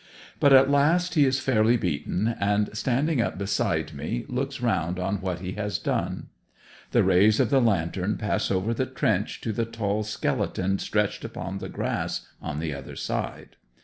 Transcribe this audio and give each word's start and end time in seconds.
But 0.39 0.51
at 0.51 0.71
last 0.71 1.13
he 1.13 1.25
is 1.25 1.39
fairly 1.39 1.77
beaten, 1.77 2.29
and 2.39 2.75
standing 2.75 3.21
up 3.21 3.37
beside 3.37 3.93
me 3.93 4.25
looks 4.27 4.59
round 4.59 4.97
on 4.97 5.21
what 5.21 5.41
he 5.41 5.51
has 5.51 5.77
done. 5.77 6.29
The 6.89 7.03
rays 7.03 7.39
of 7.39 7.51
the 7.51 7.61
lantern 7.61 8.17
pass 8.17 8.49
over 8.49 8.73
the 8.73 8.87
trench 8.87 9.41
to 9.41 9.53
the 9.53 9.65
tall 9.65 10.01
skeleton 10.01 10.79
stretched 10.79 11.23
upon 11.23 11.59
the 11.59 11.69
grass 11.69 12.27
on 12.41 12.59
the 12.59 12.73
other 12.73 12.95
side. 12.95 13.57